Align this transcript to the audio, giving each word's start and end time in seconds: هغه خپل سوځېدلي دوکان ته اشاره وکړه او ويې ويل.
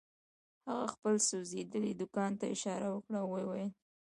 هغه 0.67 0.85
خپل 0.93 1.15
سوځېدلي 1.27 1.91
دوکان 2.01 2.31
ته 2.39 2.45
اشاره 2.55 2.87
وکړه 2.91 3.17
او 3.23 3.29
ويې 3.33 3.45
ويل. 3.47 3.71